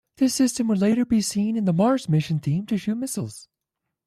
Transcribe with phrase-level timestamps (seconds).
[0.17, 3.47] This system would later be seen in the "Mars Mission" theme to shoot missiles.